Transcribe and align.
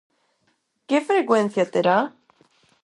Que 0.87 0.97
frecuencia 1.09 1.65
terá? 1.73 1.97